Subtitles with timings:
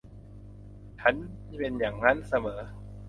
[0.99, 1.15] ฉัน
[1.57, 2.59] เป็นยังงั้นเสมอ